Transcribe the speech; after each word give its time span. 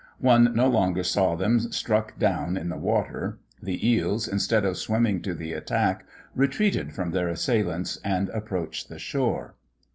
One 0.17 0.55
no 0.55 0.67
longer 0.67 1.03
saw 1.03 1.35
them 1.35 1.59
struck 1.59 2.17
down 2.17 2.57
in 2.57 2.69
the 2.69 2.75
water; 2.75 3.37
the 3.61 3.87
eels, 3.87 4.27
instead 4.27 4.65
of 4.65 4.77
swimming 4.79 5.21
to 5.21 5.35
the 5.35 5.53
attack, 5.53 6.07
retreated 6.33 6.93
from 6.95 7.11
their 7.11 7.27
assailants, 7.29 7.99
and 8.03 8.29
approached 8.29 8.89
the 8.89 8.97
shore." 8.97 9.53